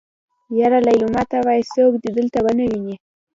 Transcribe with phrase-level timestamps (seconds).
[0.59, 2.95] يره ليلما ته وايه څوک دې دلته ونه ويني.